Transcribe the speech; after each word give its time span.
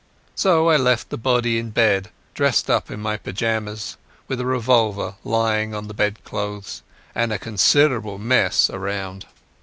So 0.33 0.69
I 0.71 0.77
left 0.77 1.11
the 1.11 1.15
body 1.19 1.59
in 1.59 1.69
bed 1.69 2.09
dressed 2.33 2.71
up 2.71 2.89
in 2.89 2.99
my 2.99 3.17
pyjamas, 3.17 3.97
with 4.27 4.39
a 4.41 4.47
revolver 4.47 5.13
lying 5.23 5.75
on 5.75 5.87
the 5.87 5.93
bed 5.93 6.23
clothes 6.23 6.81
and 7.13 7.31
a 7.31 7.37
considerable 7.37 8.17
mess 8.17 8.67
around. 8.71 9.27